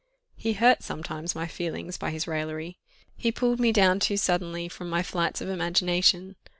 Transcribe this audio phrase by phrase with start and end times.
[0.35, 2.79] He hurt, sometimes, my feelings by his raillery
[3.15, 6.37] he pulled me down too suddenly from my flights of imagination.